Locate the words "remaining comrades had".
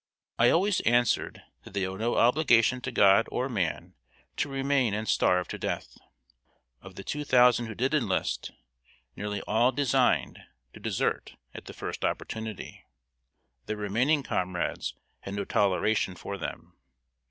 13.77-15.35